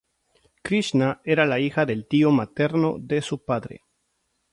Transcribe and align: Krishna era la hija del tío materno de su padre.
Krishna 0.63 1.21
era 1.23 1.45
la 1.45 1.59
hija 1.59 1.85
del 1.85 2.07
tío 2.07 2.31
materno 2.31 2.95
de 2.97 3.21
su 3.21 3.45
padre. 3.45 3.83